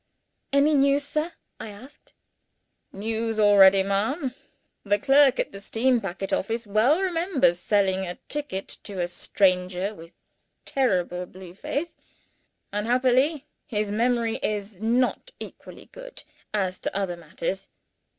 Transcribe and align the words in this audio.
"Any 0.51 0.73
news, 0.73 1.03
sir?" 1.03 1.31
I 1.59 1.69
asked. 1.69 2.13
"News 2.91 3.39
already, 3.39 3.83
ma'am. 3.83 4.33
The 4.83 4.97
clerk 4.97 5.39
at 5.39 5.51
the 5.51 5.61
steam 5.61 6.01
packet 6.01 6.33
office 6.33 6.61
perfectly 6.63 6.73
well 6.73 7.01
remembers 7.03 7.59
selling 7.59 8.07
a 8.07 8.17
ticket 8.27 8.67
to 8.81 8.99
a 8.99 9.07
stranger 9.07 9.93
with 9.93 10.09
a 10.09 10.13
terrible 10.65 11.27
blue 11.27 11.53
face. 11.53 11.97
Unhappily, 12.73 13.45
his 13.67 13.91
memory 13.91 14.37
is 14.41 14.79
not 14.79 15.29
equally 15.39 15.85
good, 15.91 16.23
as 16.51 16.79
to 16.79 16.97
other 16.97 17.15
matters. 17.15 17.69